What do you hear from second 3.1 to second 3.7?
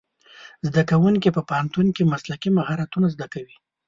زده کوي.